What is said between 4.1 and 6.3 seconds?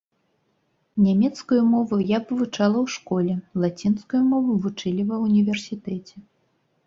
мову вучылі ва ўніверсітэце.